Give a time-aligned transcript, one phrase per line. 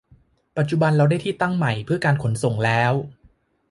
[0.57, 2.93] ปัจจุบันเราได้ที่ตั้งใหม่เพื่อการขนส่งแล้ว